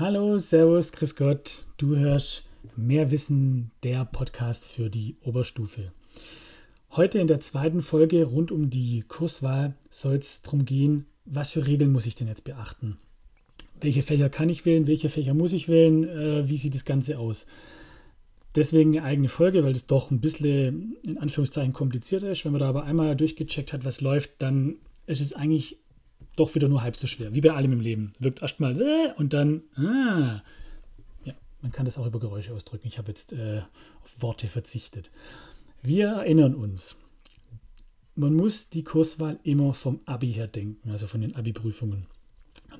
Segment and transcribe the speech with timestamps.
[0.00, 1.66] Hallo, Servus, Grüß Gott.
[1.76, 5.92] Du hörst Mehr Wissen, der Podcast für die Oberstufe.
[6.92, 11.66] Heute in der zweiten Folge rund um die Kurswahl soll es darum gehen, was für
[11.66, 12.96] Regeln muss ich denn jetzt beachten?
[13.78, 14.86] Welche Fächer kann ich wählen?
[14.86, 16.08] Welche Fächer muss ich wählen?
[16.08, 17.44] Äh, wie sieht das Ganze aus?
[18.54, 22.46] Deswegen eine eigene Folge, weil es doch ein bisschen in Anführungszeichen kompliziert ist.
[22.46, 25.76] Wenn man da aber einmal durchgecheckt hat, was läuft, dann ist es eigentlich
[26.36, 27.34] doch wieder nur halb so schwer.
[27.34, 28.12] Wie bei allem im Leben.
[28.18, 30.42] Wirkt erstmal äh, und dann, ah.
[31.24, 32.86] Ja, man kann das auch über Geräusche ausdrücken.
[32.86, 33.62] Ich habe jetzt äh,
[34.02, 35.10] auf Worte verzichtet.
[35.82, 36.96] Wir erinnern uns,
[38.14, 42.06] man muss die Kurswahl immer vom Abi her denken, also von den Abi-Prüfungen.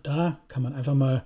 [0.02, 1.24] Da kann man einfach mal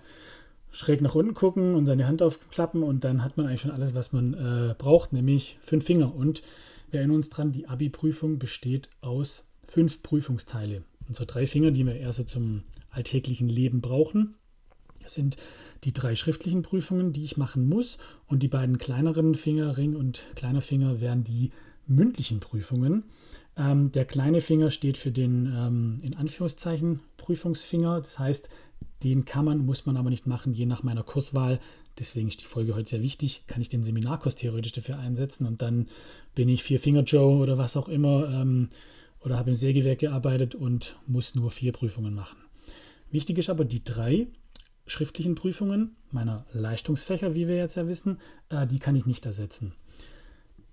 [0.71, 3.95] schräg nach unten gucken und seine Hand aufklappen und dann hat man eigentlich schon alles,
[3.95, 6.15] was man äh, braucht, nämlich fünf Finger.
[6.15, 6.43] Und
[6.91, 10.83] wir erinnern uns dran, die Abi-Prüfung besteht aus fünf Prüfungsteile.
[11.09, 14.35] Unsere drei Finger, die wir eher so zum alltäglichen Leben brauchen,
[15.07, 15.37] sind
[15.85, 17.99] die drei schriftlichen Prüfungen, die ich machen muss.
[18.27, 21.51] Und die beiden kleineren Finger, Ring und kleiner Finger, wären die
[21.87, 23.05] mündlichen Prüfungen.
[23.57, 28.01] Ähm, der kleine Finger steht für den ähm, in Anführungszeichen Prüfungsfinger.
[28.01, 28.49] Das heißt,
[29.03, 31.61] den kann man, muss man aber nicht machen, je nach meiner Kurswahl.
[31.99, 33.45] Deswegen ist die Folge heute sehr wichtig.
[33.47, 35.89] Kann ich den Seminarkurs theoretisch dafür einsetzen und dann
[36.35, 38.71] bin ich Vier Finger Joe oder was auch immer ähm,
[39.25, 42.37] oder habe im Sägewerk gearbeitet und muss nur vier Prüfungen machen.
[43.11, 44.27] Wichtig ist aber die drei
[44.87, 48.19] schriftlichen Prüfungen meiner Leistungsfächer, wie wir jetzt ja wissen,
[48.51, 49.75] äh, die kann ich nicht ersetzen.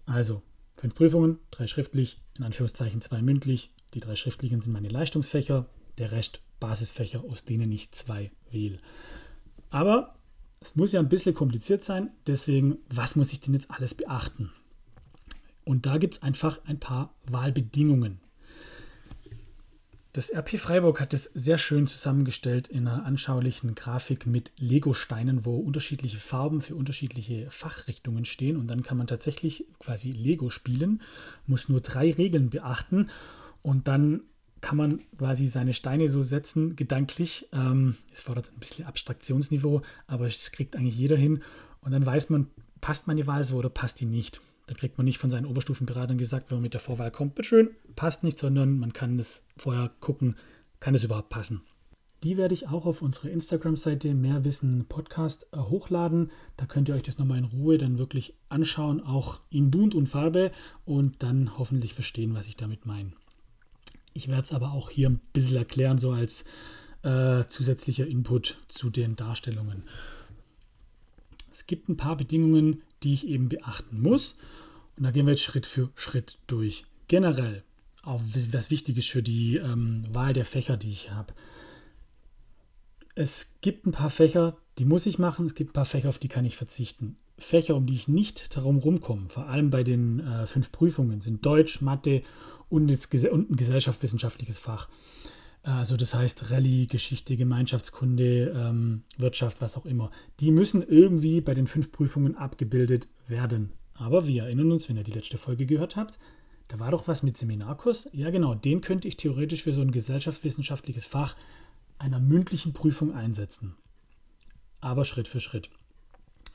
[0.05, 0.41] Also
[0.73, 3.71] fünf Prüfungen, drei schriftlich, in Anführungszeichen zwei mündlich.
[3.93, 8.77] Die drei schriftlichen sind meine Leistungsfächer, der Rest Basisfächer, aus denen ich zwei wähle.
[9.69, 10.15] Aber
[10.59, 14.51] es muss ja ein bisschen kompliziert sein, deswegen, was muss ich denn jetzt alles beachten?
[15.63, 18.19] Und da gibt es einfach ein paar Wahlbedingungen.
[20.13, 25.55] Das RP Freiburg hat es sehr schön zusammengestellt in einer anschaulichen Grafik mit Lego-Steinen, wo
[25.55, 28.57] unterschiedliche Farben für unterschiedliche Fachrichtungen stehen.
[28.57, 31.01] Und dann kann man tatsächlich quasi Lego spielen,
[31.47, 33.07] muss nur drei Regeln beachten
[33.61, 34.23] und dann
[34.59, 37.47] kann man quasi seine Steine so setzen, gedanklich.
[37.53, 41.41] Ähm, es fordert ein bisschen Abstraktionsniveau, aber es kriegt eigentlich jeder hin.
[41.79, 42.47] Und dann weiß man,
[42.81, 44.41] passt meine Wahl so oder passt die nicht.
[44.71, 47.71] Da kriegt man nicht von seinen Oberstufenberatern gesagt, wenn man mit der Vorwahl kommt, bitteschön,
[47.97, 50.37] passt nicht, sondern man kann es vorher gucken,
[50.79, 51.59] kann es überhaupt passen.
[52.23, 56.31] Die werde ich auch auf unserer Instagram-Seite Mehrwissen Podcast äh, hochladen.
[56.55, 60.07] Da könnt ihr euch das nochmal in Ruhe dann wirklich anschauen, auch in Bunt und
[60.07, 60.53] Farbe
[60.85, 63.11] und dann hoffentlich verstehen, was ich damit meine.
[64.13, 66.45] Ich werde es aber auch hier ein bisschen erklären, so als
[67.03, 69.83] äh, zusätzlicher Input zu den Darstellungen.
[71.61, 74.35] Es gibt ein paar Bedingungen, die ich eben beachten muss.
[74.97, 76.85] Und da gehen wir jetzt Schritt für Schritt durch.
[77.07, 77.61] Generell,
[78.01, 78.19] auch
[78.51, 81.35] was wichtig ist für die ähm, Wahl der Fächer, die ich habe.
[83.13, 85.45] Es gibt ein paar Fächer, die muss ich machen.
[85.45, 87.15] Es gibt ein paar Fächer, auf die kann ich verzichten.
[87.37, 91.45] Fächer, um die ich nicht darum rumkomme, vor allem bei den äh, fünf Prüfungen, sind
[91.45, 92.23] Deutsch, Mathe
[92.69, 94.89] und, und ein gesellschaftswissenschaftliches Fach.
[95.63, 100.09] Also das heißt Rallye, Geschichte, Gemeinschaftskunde, ähm, Wirtschaft, was auch immer.
[100.39, 103.71] Die müssen irgendwie bei den fünf Prüfungen abgebildet werden.
[103.93, 106.17] Aber wir erinnern uns, wenn ihr die letzte Folge gehört habt,
[106.67, 108.09] da war doch was mit Seminarkurs.
[108.13, 111.35] Ja genau, den könnte ich theoretisch für so ein gesellschaftswissenschaftliches Fach
[111.99, 113.75] einer mündlichen Prüfung einsetzen.
[114.79, 115.69] Aber Schritt für Schritt.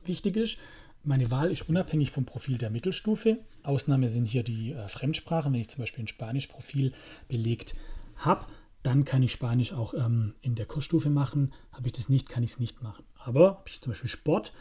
[0.04, 0.56] Wichtig ist,
[1.04, 3.38] meine Wahl ist unabhängig vom Profil der Mittelstufe.
[3.62, 5.52] Ausnahme sind hier die äh, Fremdsprachen.
[5.52, 6.92] Wenn ich zum Beispiel ein Spanisch-Profil
[7.28, 7.76] belegt
[8.16, 8.46] habe,
[8.86, 11.52] dann kann ich Spanisch auch ähm, in der Kursstufe machen.
[11.72, 13.04] Habe ich das nicht, kann ich es nicht machen.
[13.18, 14.52] Aber habe ich zum Beispiel Sport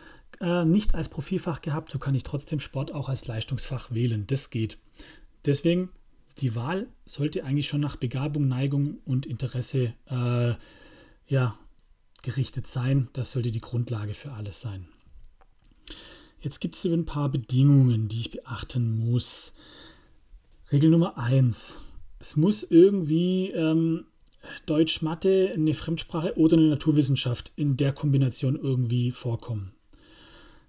[0.41, 4.25] äh, nicht als Profilfach gehabt, so kann ich trotzdem Sport auch als Leistungsfach wählen.
[4.25, 4.79] Das geht.
[5.45, 5.89] Deswegen,
[6.39, 10.55] die Wahl sollte eigentlich schon nach Begabung, Neigung und Interesse äh,
[11.27, 11.59] ja,
[12.23, 13.09] gerichtet sein.
[13.13, 14.87] Das sollte die Grundlage für alles sein.
[16.39, 19.53] Jetzt gibt es ein paar Bedingungen, die ich beachten muss.
[20.71, 21.81] Regel Nummer 1.
[22.17, 24.05] Es muss irgendwie ähm,
[24.65, 29.73] Deutsch, Mathe, eine Fremdsprache oder eine Naturwissenschaft in der Kombination irgendwie vorkommen.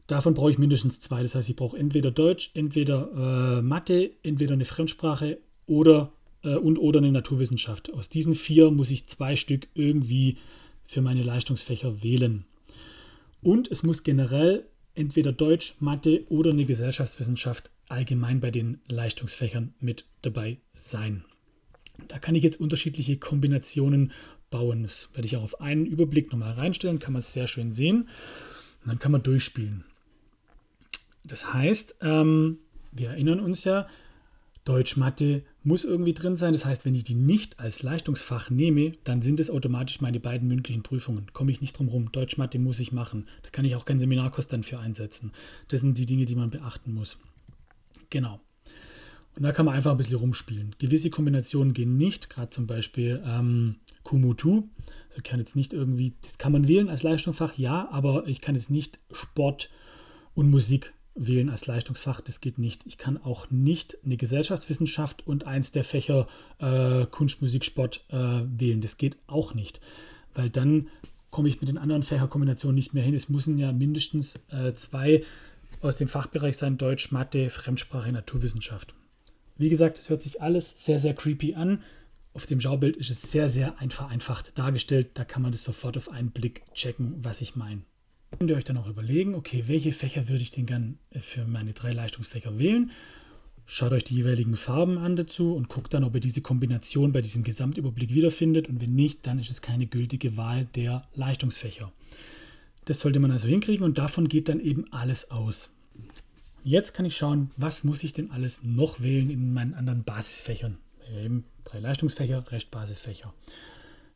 [0.06, 1.22] Davon brauche ich mindestens zwei.
[1.22, 6.12] Das heißt, ich brauche entweder Deutsch, entweder äh, Mathe, entweder eine Fremdsprache oder
[6.42, 7.92] äh, und oder eine Naturwissenschaft.
[7.92, 10.38] Aus diesen vier muss ich zwei Stück irgendwie
[10.86, 12.44] für meine Leistungsfächer wählen.
[13.42, 20.06] Und es muss generell entweder Deutsch, Mathe oder eine Gesellschaftswissenschaft allgemein bei den Leistungsfächern mit
[20.22, 21.24] dabei sein.
[22.08, 24.12] Da kann ich jetzt unterschiedliche Kombinationen
[24.50, 24.82] bauen.
[24.82, 28.08] Das werde ich auch auf einen Überblick nochmal reinstellen, kann man es sehr schön sehen.
[28.84, 29.84] Und dann kann man durchspielen.
[31.24, 32.58] Das heißt, ähm,
[32.92, 33.88] wir erinnern uns ja,
[34.64, 36.52] Deutsch, Mathe muss irgendwie drin sein.
[36.52, 40.48] Das heißt, wenn ich die nicht als Leistungsfach nehme, dann sind es automatisch meine beiden
[40.48, 41.26] mündlichen Prüfungen.
[41.32, 42.10] Komme ich nicht drum rum.
[42.10, 43.28] Deutsch, Mathe muss ich machen.
[43.42, 45.32] Da kann ich auch keinen Seminarkurs dann für einsetzen.
[45.68, 47.18] Das sind die Dinge, die man beachten muss.
[48.10, 48.40] Genau.
[49.36, 50.74] Und da kann man einfach ein bisschen rumspielen.
[50.78, 54.64] Gewisse Kombinationen gehen nicht, gerade zum Beispiel ähm, Kumutu.
[55.08, 58.54] Also kann jetzt nicht irgendwie, das kann man wählen als Leistungsfach, ja, aber ich kann
[58.54, 59.70] jetzt nicht Sport
[60.34, 62.82] und Musik wählen als Leistungsfach, das geht nicht.
[62.86, 66.28] Ich kann auch nicht eine Gesellschaftswissenschaft und eins der Fächer
[66.58, 68.80] äh, Kunst, Musik, Sport äh, wählen.
[68.80, 69.80] Das geht auch nicht,
[70.34, 70.88] weil dann
[71.30, 73.14] komme ich mit den anderen Fächerkombinationen nicht mehr hin.
[73.14, 75.24] Es müssen ja mindestens äh, zwei
[75.80, 78.94] aus dem Fachbereich sein, Deutsch, Mathe, Fremdsprache, Naturwissenschaft.
[79.58, 81.82] Wie gesagt, es hört sich alles sehr, sehr creepy an.
[82.34, 85.10] Auf dem Schaubild ist es sehr, sehr einfach, vereinfacht dargestellt.
[85.14, 87.82] Da kann man das sofort auf einen Blick checken, was ich meine.
[88.36, 91.72] Könnt ihr euch dann auch überlegen, okay, welche Fächer würde ich denn gern für meine
[91.72, 92.90] drei Leistungsfächer wählen?
[93.64, 97.22] Schaut euch die jeweiligen Farben an dazu und guckt dann, ob ihr diese Kombination bei
[97.22, 98.68] diesem Gesamtüberblick wiederfindet.
[98.68, 101.90] Und wenn nicht, dann ist es keine gültige Wahl der Leistungsfächer.
[102.84, 105.70] Das sollte man also hinkriegen und davon geht dann eben alles aus.
[106.68, 110.78] Jetzt kann ich schauen, was muss ich denn alles noch wählen in meinen anderen Basisfächern.
[111.16, 113.32] Eben drei Leistungsfächer, Restbasisfächer.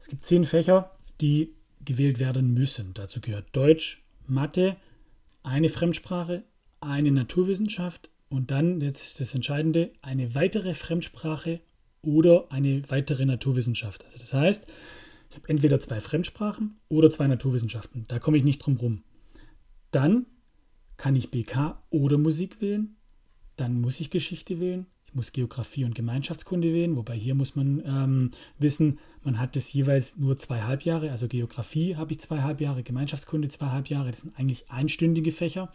[0.01, 1.55] Es gibt zehn Fächer, die
[1.85, 2.93] gewählt werden müssen.
[2.93, 4.75] Dazu gehört Deutsch, Mathe,
[5.45, 6.43] eine Fremdsprache,
[6.81, 11.61] eine Naturwissenschaft und dann, jetzt ist das Entscheidende, eine weitere Fremdsprache
[12.03, 14.05] oder eine weitere Naturwissenschaft.
[14.07, 14.67] Also das heißt,
[15.31, 18.07] ich habe entweder zwei Fremdsprachen oder zwei Naturwissenschaften.
[18.09, 19.05] Da komme ich nicht drum rum.
[19.93, 20.27] Dann
[21.01, 22.97] kann ich BK oder Musik wählen.
[23.57, 24.85] Dann muss ich Geschichte wählen.
[25.07, 29.73] Ich muss Geografie und Gemeinschaftskunde wählen, wobei hier muss man ähm, wissen, man hat das
[29.73, 31.11] jeweils nur zwei Halbjahre.
[31.11, 34.11] Also Geografie habe ich zwei Halbjahre, Gemeinschaftskunde zwei Halbjahre.
[34.11, 35.73] Das sind eigentlich einstündige Fächer.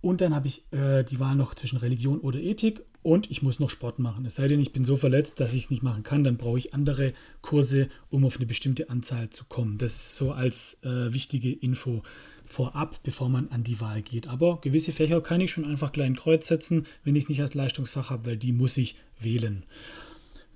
[0.00, 3.58] Und dann habe ich äh, die Wahl noch zwischen Religion oder Ethik und ich muss
[3.58, 4.24] noch Sport machen.
[4.24, 6.58] Es sei denn, ich bin so verletzt, dass ich es nicht machen kann, dann brauche
[6.58, 9.78] ich andere Kurse, um auf eine bestimmte Anzahl zu kommen.
[9.78, 12.02] Das ist so als äh, wichtige Info
[12.44, 14.28] vorab, bevor man an die Wahl geht.
[14.28, 17.42] Aber gewisse Fächer kann ich schon einfach gleich ein Kreuz setzen, wenn ich es nicht
[17.42, 19.64] als Leistungsfach habe, weil die muss ich wählen.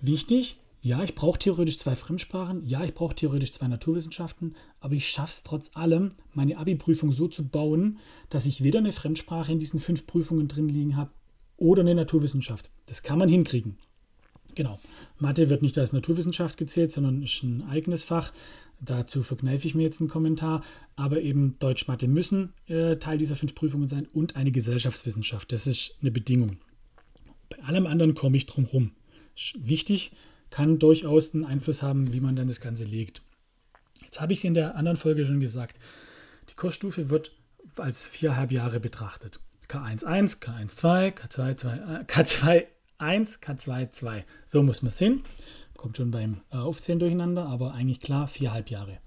[0.00, 5.08] Wichtig, ja, ich brauche theoretisch zwei Fremdsprachen, ja, ich brauche theoretisch zwei Naturwissenschaften, aber ich
[5.08, 7.99] schaffe es trotz allem, meine Abi-Prüfung so zu bauen,
[8.31, 11.12] dass ich weder eine Fremdsprache in diesen fünf Prüfungen drin liegen habe
[11.56, 12.73] oder eine Naturwissenschaft.
[12.87, 13.76] Das kann man hinkriegen.
[14.56, 14.81] Genau.
[15.19, 18.32] Mathe wird nicht als Naturwissenschaft gezählt, sondern ist ein eigenes Fach.
[18.81, 20.64] Dazu verkneife ich mir jetzt einen Kommentar.
[20.96, 25.52] Aber eben Deutsch, Mathe müssen äh, Teil dieser fünf Prüfungen sein und eine Gesellschaftswissenschaft.
[25.52, 26.56] Das ist eine Bedingung.
[27.49, 28.90] Bei allem anderen komme ich drum herum.
[29.55, 30.11] Wichtig,
[30.52, 33.22] kann durchaus einen Einfluss haben, wie man dann das Ganze legt.
[34.02, 35.78] Jetzt habe ich es in der anderen Folge schon gesagt.
[36.50, 37.32] Die Kursstufe wird
[37.76, 39.40] als viereinhalb Jahre betrachtet.
[39.69, 44.25] K11, K12, K22, K21, K22.
[44.44, 45.25] So muss man es sehen.
[45.75, 48.98] Kommt schon beim äh, Aufzählen durcheinander, aber eigentlich klar, viereinhalb Jahre.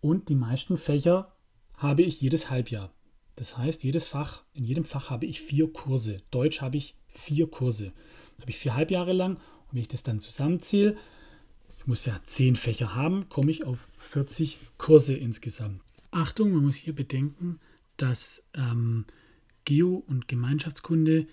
[0.00, 1.32] Und die meisten Fächer
[1.76, 2.92] habe ich jedes Halbjahr.
[3.36, 6.22] Das heißt, jedes Fach, in jedem Fach habe ich vier Kurse.
[6.32, 7.92] Deutsch habe ich vier Kurse.
[8.40, 10.96] Habe ich vier Halbjahre lang und wenn ich das dann zusammenzähle,
[11.78, 15.82] ich muss ja 10 Fächer haben, komme ich auf 40 Kurse insgesamt.
[16.10, 17.60] Achtung, man muss hier bedenken,
[17.96, 19.04] dass ähm,
[19.64, 21.26] Geo- und Gemeinschaftskunde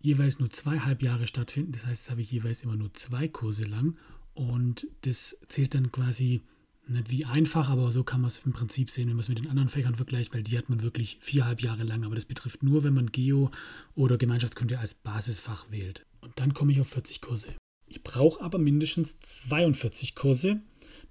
[0.00, 1.72] jeweils nur zwei Halbjahre stattfinden.
[1.72, 3.96] Das heißt, das habe ich jeweils immer nur zwei Kurse lang.
[4.34, 6.40] Und das zählt dann quasi
[6.88, 9.38] nicht wie einfach, aber so kann man es im Prinzip sehen, wenn man es mit
[9.38, 12.04] den anderen Fächern vergleicht, weil die hat man wirklich viereinhalb Jahre lang.
[12.04, 13.50] Aber das betrifft nur, wenn man Geo
[13.94, 16.06] oder Gemeinschaftskunde als Basisfach wählt.
[16.20, 17.59] Und dann komme ich auf 40 Kurse.
[17.90, 20.60] Ich brauche aber mindestens 42 Kurse.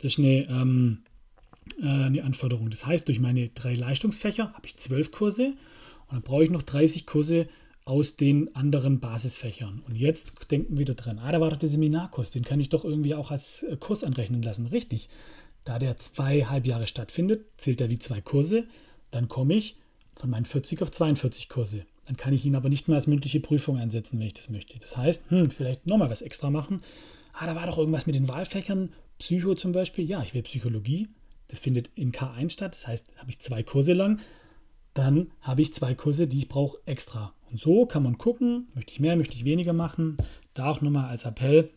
[0.01, 1.03] Das ist eine, ähm,
[1.81, 2.69] äh, eine Anforderung.
[2.69, 5.47] Das heißt, durch meine drei Leistungsfächer habe ich 12 Kurse
[6.07, 7.47] und dann brauche ich noch 30 Kurse
[7.83, 9.83] aus den anderen Basisfächern.
[9.87, 12.69] Und jetzt denken wir wieder dran, ah, da war doch der Seminarkurs, den kann ich
[12.69, 14.67] doch irgendwie auch als äh, Kurs anrechnen lassen.
[14.67, 15.09] Richtig.
[15.65, 18.67] Da der zwei Halbjahre stattfindet, zählt er wie zwei Kurse.
[19.11, 19.75] Dann komme ich
[20.15, 21.85] von meinen 40 auf 42 Kurse.
[22.09, 24.79] Dann kann ich ihn aber nicht mehr als mündliche Prüfung einsetzen, wenn ich das möchte.
[24.79, 26.81] Das heißt, hm, vielleicht nochmal was extra machen.
[27.33, 28.93] Ah, da war doch irgendwas mit den Wahlfächern.
[29.19, 30.05] Psycho zum Beispiel.
[30.05, 31.07] Ja, ich will Psychologie.
[31.49, 32.73] Das findet in K1 statt.
[32.73, 34.21] Das heißt, habe ich zwei Kurse lang.
[34.95, 37.35] Dann habe ich zwei Kurse, die ich brauche extra.
[37.51, 40.17] Und so kann man gucken, möchte ich mehr, möchte ich weniger machen.
[40.55, 41.69] Da auch nochmal als Appell,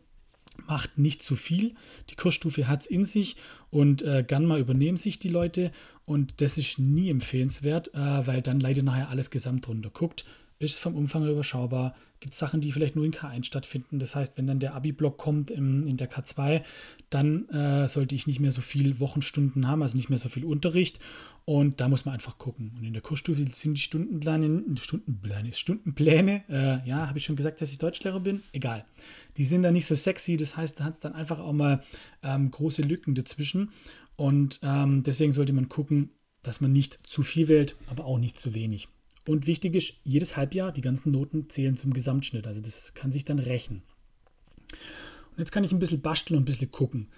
[0.66, 1.74] macht nicht zu viel.
[2.10, 3.36] Die Kursstufe hat es in sich
[3.70, 5.72] und äh, gern mal übernehmen sich die Leute
[6.04, 9.90] und das ist nie empfehlenswert, äh, weil dann leidet nachher alles gesamt drunter.
[9.90, 10.24] Guckt,
[10.58, 13.98] ist vom Umfang überschaubar, gibt Sachen, die vielleicht nur in K1 stattfinden.
[13.98, 16.62] Das heißt, wenn dann der Abi-Block kommt im, in der K2,
[17.10, 20.44] dann äh, sollte ich nicht mehr so viel Wochenstunden haben, also nicht mehr so viel
[20.44, 21.00] Unterricht.
[21.44, 22.72] Und da muss man einfach gucken.
[22.76, 27.60] Und in der Kursstufe sind die Stundenpläne, Stundenpläne, Stundenpläne, äh, ja, habe ich schon gesagt,
[27.60, 28.42] dass ich Deutschlehrer bin?
[28.52, 28.84] Egal.
[29.36, 31.82] Die sind da nicht so sexy, das heißt, da hat es dann einfach auch mal
[32.22, 33.70] ähm, große Lücken dazwischen.
[34.16, 36.10] Und ähm, deswegen sollte man gucken,
[36.42, 38.88] dass man nicht zu viel wählt, aber auch nicht zu wenig.
[39.26, 42.46] Und wichtig ist, jedes Halbjahr, die ganzen Noten zählen zum Gesamtschnitt.
[42.46, 43.82] Also das kann sich dann rächen.
[45.32, 47.08] Und jetzt kann ich ein bisschen basteln und ein bisschen gucken.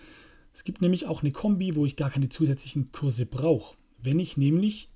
[0.52, 3.76] Es gibt nämlich auch eine Kombi, wo ich gar keine zusätzlichen Kurse brauche.
[4.04, 4.88] Wenn ich nämlich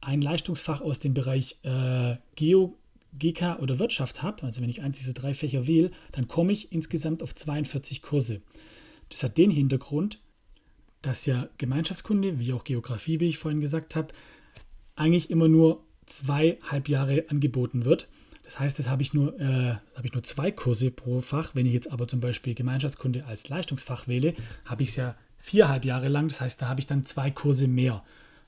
[0.00, 2.76] ein Leistungsfach aus dem Bereich äh, Geo,
[3.16, 6.72] GK oder Wirtschaft habe, also wenn ich eins dieser drei Fächer wähle, dann komme ich
[6.72, 8.42] insgesamt auf 42 Kurse.
[9.08, 10.20] Das hat den Hintergrund,
[11.00, 14.12] dass ja Gemeinschaftskunde, wie auch Geografie, wie ich vorhin gesagt habe,
[14.96, 18.08] eigentlich immer nur zweieinhalb Jahre angeboten wird.
[18.42, 21.54] Das heißt, das habe ich, nur, äh, habe ich nur zwei Kurse pro Fach.
[21.54, 25.84] Wenn ich jetzt aber zum Beispiel Gemeinschaftskunde als Leistungsfach wähle, habe ich es ja viereinhalb
[25.84, 26.28] Jahre lang.
[26.28, 28.04] Das heißt, da habe ich dann zwei Kurse mehr.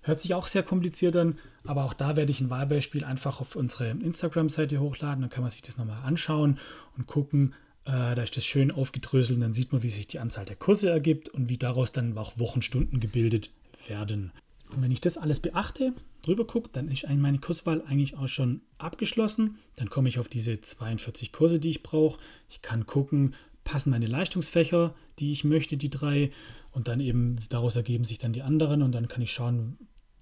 [0.09, 3.57] Hört sich auch sehr kompliziert an, aber auch da werde ich ein Wahlbeispiel einfach auf
[3.57, 5.21] unsere Instagram-Seite hochladen.
[5.21, 6.59] Dann kann man sich das nochmal anschauen
[6.97, 7.53] und gucken.
[7.85, 9.43] Äh, da ist das schön aufgedröselt.
[9.43, 12.39] Dann sieht man, wie sich die Anzahl der Kurse ergibt und wie daraus dann auch
[12.39, 13.51] Wochenstunden gebildet
[13.87, 14.33] werden.
[14.75, 18.63] Und wenn ich das alles beachte, drüber gucke, dann ist meine Kurswahl eigentlich auch schon
[18.79, 19.59] abgeschlossen.
[19.77, 22.19] Dann komme ich auf diese 42 Kurse, die ich brauche.
[22.49, 23.35] Ich kann gucken,
[23.65, 26.31] passen meine Leistungsfächer, die ich möchte, die drei.
[26.71, 28.81] Und dann eben daraus ergeben sich dann die anderen.
[28.81, 29.77] Und dann kann ich schauen,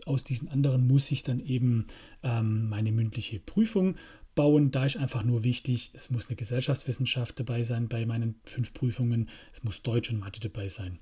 [0.06, 1.86] aus diesen anderen muss ich dann eben
[2.22, 3.96] ähm, meine mündliche Prüfung
[4.34, 4.70] bauen.
[4.70, 9.28] Da ist einfach nur wichtig, es muss eine Gesellschaftswissenschaft dabei sein bei meinen fünf Prüfungen.
[9.52, 10.98] Es muss Deutsch und Mathe dabei sein.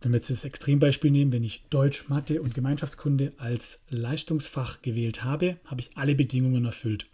[0.00, 5.24] Wenn wir jetzt das Extrembeispiel nehmen, wenn ich Deutsch, Mathe und Gemeinschaftskunde als Leistungsfach gewählt
[5.24, 7.06] habe, habe ich alle Bedingungen erfüllt.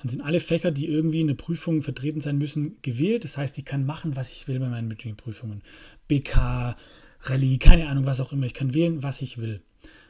[0.00, 3.22] Dann sind alle Fächer, die irgendwie in der Prüfung vertreten sein müssen, gewählt.
[3.22, 5.62] Das heißt, ich kann machen, was ich will bei meinen mündlichen Prüfungen.
[6.08, 6.76] BK,
[7.22, 8.46] Rallye, keine Ahnung, was auch immer.
[8.46, 9.60] Ich kann wählen, was ich will.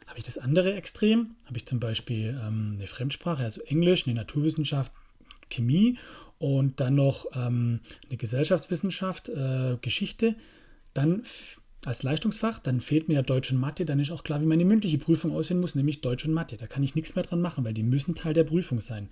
[0.07, 4.15] Habe ich das andere Extrem, habe ich zum Beispiel ähm, eine Fremdsprache, also Englisch, eine
[4.15, 4.93] Naturwissenschaft,
[5.49, 5.99] Chemie
[6.39, 10.35] und dann noch ähm, eine Gesellschaftswissenschaft, äh, Geschichte,
[10.95, 11.23] dann
[11.85, 14.65] als Leistungsfach, dann fehlt mir ja Deutsch und Mathe, dann ist auch klar, wie meine
[14.65, 16.57] mündliche Prüfung aussehen muss, nämlich Deutsch und Mathe.
[16.57, 19.09] Da kann ich nichts mehr dran machen, weil die müssen Teil der Prüfung sein.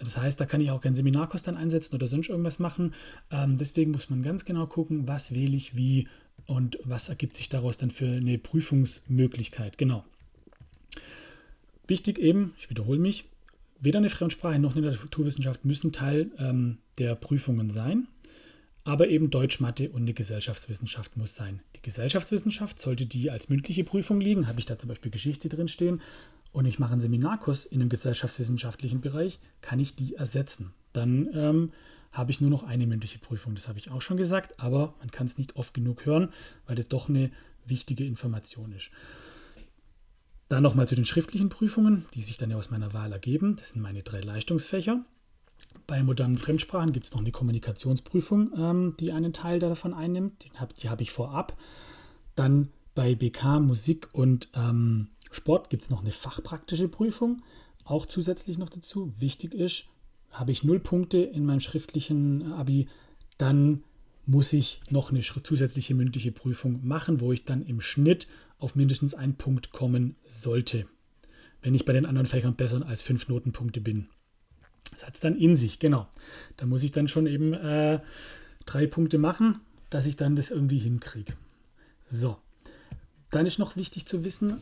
[0.00, 2.94] Das heißt, da kann ich auch keinen Seminarkost dann einsetzen oder sonst irgendwas machen.
[3.30, 6.08] Ähm, deswegen muss man ganz genau gucken, was wähle ich wie
[6.48, 9.78] und was ergibt sich daraus dann für eine Prüfungsmöglichkeit.
[9.78, 10.04] Genau.
[11.86, 13.26] Wichtig eben, ich wiederhole mich,
[13.78, 18.08] weder eine Fremdsprache noch eine Naturwissenschaft müssen Teil ähm, der Prüfungen sein
[18.88, 21.60] aber eben Deutsch, Mathe und eine Gesellschaftswissenschaft muss sein.
[21.76, 26.00] Die Gesellschaftswissenschaft sollte die als mündliche Prüfung liegen, habe ich da zum Beispiel Geschichte drinstehen
[26.52, 30.72] und ich mache einen Seminarkurs in einem gesellschaftswissenschaftlichen Bereich, kann ich die ersetzen.
[30.94, 31.72] Dann ähm,
[32.12, 33.54] habe ich nur noch eine mündliche Prüfung.
[33.54, 36.32] Das habe ich auch schon gesagt, aber man kann es nicht oft genug hören,
[36.66, 37.30] weil das doch eine
[37.66, 38.90] wichtige Information ist.
[40.48, 43.56] Dann nochmal zu den schriftlichen Prüfungen, die sich dann ja aus meiner Wahl ergeben.
[43.56, 45.04] Das sind meine drei Leistungsfächer.
[45.86, 50.44] Bei modernen Fremdsprachen gibt es noch eine Kommunikationsprüfung, ähm, die einen Teil davon einnimmt.
[50.44, 51.58] Die habe hab ich vorab.
[52.34, 57.42] Dann bei BK, Musik und ähm, Sport gibt es noch eine fachpraktische Prüfung,
[57.84, 59.12] auch zusätzlich noch dazu.
[59.18, 59.86] Wichtig ist,
[60.30, 62.88] habe ich null Punkte in meinem schriftlichen Abi,
[63.38, 63.82] dann
[64.26, 69.14] muss ich noch eine zusätzliche mündliche Prüfung machen, wo ich dann im Schnitt auf mindestens
[69.14, 70.86] einen Punkt kommen sollte,
[71.62, 74.08] wenn ich bei den anderen Fächern besser als fünf Notenpunkte bin.
[74.90, 76.08] Das hat es dann in sich, genau.
[76.56, 78.00] Da muss ich dann schon eben äh,
[78.66, 81.34] drei Punkte machen, dass ich dann das irgendwie hinkriege.
[82.10, 82.36] So,
[83.30, 84.60] dann ist noch wichtig zu wissen,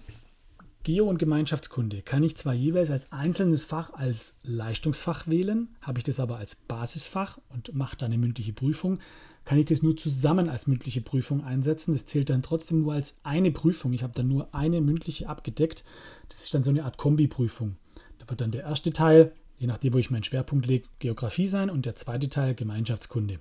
[0.87, 6.05] Geo- und Gemeinschaftskunde kann ich zwar jeweils als einzelnes Fach als Leistungsfach wählen, habe ich
[6.05, 9.01] das aber als Basisfach und mache dann eine mündliche Prüfung,
[9.45, 11.93] kann ich das nur zusammen als mündliche Prüfung einsetzen.
[11.93, 13.93] Das zählt dann trotzdem nur als eine Prüfung.
[13.95, 15.83] Ich habe dann nur eine mündliche abgedeckt.
[16.29, 17.75] Das ist dann so eine Art Kombiprüfung.
[18.21, 21.69] Da wird dann der erste Teil je nachdem, wo ich meinen Schwerpunkt lege, Geografie sein
[21.69, 23.41] und der zweite Teil Gemeinschaftskunde.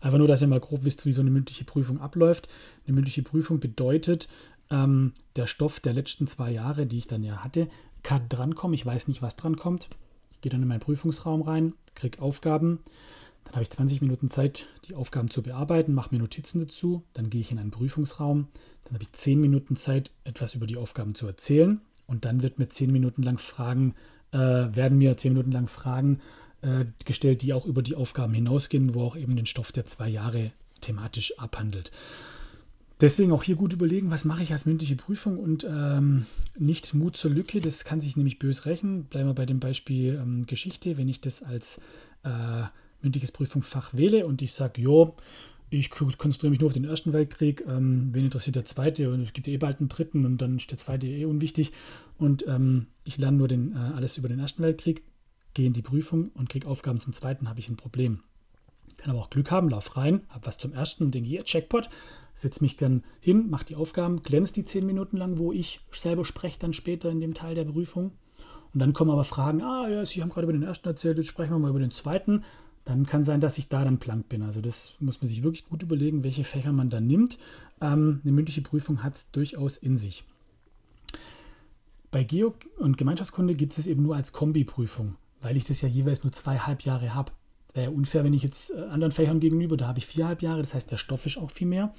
[0.00, 2.48] Einfach nur, dass ihr mal grob wisst, wie so eine mündliche Prüfung abläuft.
[2.86, 4.28] Eine mündliche Prüfung bedeutet,
[4.70, 7.68] ähm, der Stoff der letzten zwei Jahre, die ich dann ja hatte,
[8.02, 8.74] kann drankommen.
[8.74, 9.88] Ich weiß nicht, was drankommt.
[10.32, 12.80] Ich gehe dann in meinen Prüfungsraum rein, kriege Aufgaben.
[13.44, 17.02] Dann habe ich 20 Minuten Zeit, die Aufgaben zu bearbeiten, mache mir Notizen dazu.
[17.12, 18.48] Dann gehe ich in einen Prüfungsraum.
[18.84, 21.80] Dann habe ich 10 Minuten Zeit, etwas über die Aufgaben zu erzählen.
[22.06, 23.94] Und dann wird mir 10 Minuten lang Fragen
[24.34, 26.20] äh, werden mir zehn Minuten lang Fragen
[26.60, 30.08] äh, gestellt, die auch über die Aufgaben hinausgehen, wo auch eben den Stoff der zwei
[30.08, 31.92] Jahre thematisch abhandelt.
[33.00, 37.16] Deswegen auch hier gut überlegen, was mache ich als mündliche Prüfung und ähm, nicht Mut
[37.16, 39.04] zur Lücke, das kann sich nämlich bös rächen.
[39.04, 41.80] Bleiben wir bei dem Beispiel ähm, Geschichte, wenn ich das als
[42.22, 42.62] äh,
[43.02, 45.16] mündliches Prüfungsfach wähle und ich sage, jo,
[45.70, 49.32] ich konzentriere mich nur auf den Ersten Weltkrieg, ähm, wen interessiert der Zweite und es
[49.32, 51.72] gibt eh bald einen Dritten und dann ist der Zweite eh unwichtig
[52.16, 55.02] und ähm, ich lerne nur den, äh, alles über den Ersten Weltkrieg,
[55.52, 58.20] gehe in die Prüfung und kriege Aufgaben zum Zweiten, habe ich ein Problem.
[58.96, 61.88] Kann aber auch Glück haben, lauf rein, habe was zum Ersten und denke, hier, Checkpot,
[62.34, 66.24] setze mich dann hin, mache die Aufgaben, glänzt die zehn Minuten lang, wo ich selber
[66.24, 68.12] spreche dann später in dem Teil der Prüfung.
[68.72, 71.28] Und dann kommen aber Fragen, ah ja, Sie haben gerade über den ersten erzählt, jetzt
[71.28, 72.44] sprechen wir mal über den zweiten
[72.84, 74.42] dann kann sein, dass ich da dann blank bin.
[74.42, 77.38] Also das muss man sich wirklich gut überlegen, welche Fächer man da nimmt.
[77.80, 80.24] Ähm, eine mündliche Prüfung hat es durchaus in sich.
[82.10, 86.22] Bei Geo- und Gemeinschaftskunde gibt es eben nur als Kombiprüfung, weil ich das ja jeweils
[86.22, 87.32] nur zweieinhalb Jahre habe.
[87.74, 90.60] Wäre ja unfair, wenn ich jetzt äh, anderen Fächern gegenüber, da habe ich viereinhalb Jahre,
[90.60, 91.92] das heißt, der Stoff ist auch viel mehr.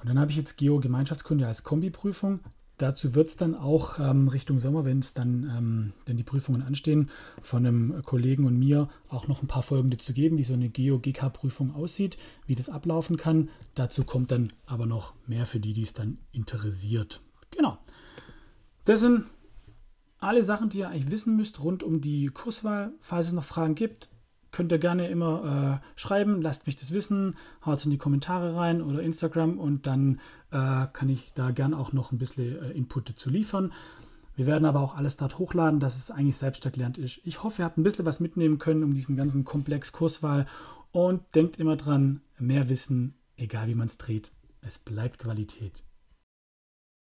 [0.00, 2.40] Und dann habe ich jetzt Geo-Gemeinschaftskunde als Kombiprüfung.
[2.78, 6.62] Dazu wird es dann auch ähm, Richtung Sommer, wenn es dann ähm, denn die Prüfungen
[6.62, 10.54] anstehen, von einem Kollegen und mir auch noch ein paar Folgen dazu geben, wie so
[10.54, 13.50] eine Geo-GK-Prüfung aussieht, wie das ablaufen kann.
[13.74, 17.20] Dazu kommt dann aber noch mehr für die, die es dann interessiert.
[17.50, 17.78] Genau.
[18.84, 19.26] Das sind
[20.18, 22.92] alle Sachen, die ihr eigentlich wissen müsst rund um die Kurswahl.
[23.00, 24.08] Falls es noch Fragen gibt,
[24.52, 28.54] könnt ihr gerne immer äh, schreiben, lasst mich das wissen, haut es in die Kommentare
[28.54, 32.70] rein oder Instagram und dann äh, kann ich da gerne auch noch ein bisschen äh,
[32.70, 33.72] Input dazu liefern.
[34.36, 37.20] Wir werden aber auch alles dort hochladen, dass es eigentlich selbsterklärend ist.
[37.24, 40.46] Ich hoffe, ihr habt ein bisschen was mitnehmen können um diesen ganzen Komplex Kurswahl
[40.92, 45.82] und denkt immer dran, mehr Wissen, egal wie man es dreht, es bleibt Qualität.